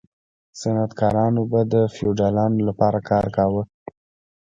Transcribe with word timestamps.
صنعتکارانو 0.59 1.41
به 1.51 1.61
د 1.73 1.75
فیوډالانو 1.95 2.59
لپاره 2.67 2.99
کار 3.09 3.25
کاوه. 3.35 3.63